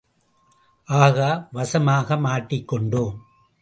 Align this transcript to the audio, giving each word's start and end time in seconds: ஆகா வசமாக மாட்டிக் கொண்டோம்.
ஆகா 0.89 1.47
வசமாக 1.51 2.17
மாட்டிக் 2.17 2.67
கொண்டோம். 2.67 3.25